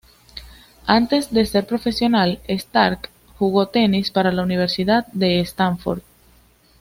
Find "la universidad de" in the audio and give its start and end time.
4.31-5.39